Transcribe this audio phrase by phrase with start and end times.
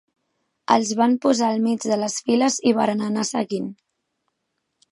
[0.75, 3.69] Els van posar al mig de les files i varen anar seguint.